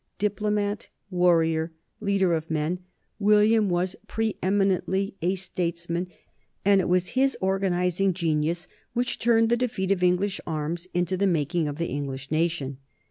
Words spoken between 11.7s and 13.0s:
the English na tion."